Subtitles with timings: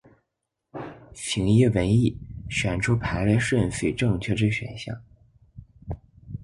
[1.13, 2.17] 請依文意，
[2.49, 5.03] 選出排列順序正確之選項